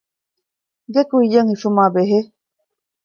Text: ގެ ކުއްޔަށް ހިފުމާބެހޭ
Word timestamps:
ގެ 0.93 1.01
ކުއްޔަށް 1.09 1.49
ހިފުމާބެހޭ 1.51 2.19